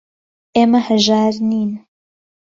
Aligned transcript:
ئێمە 0.55 0.79
هەژار 0.87 1.33
نین. 1.49 1.71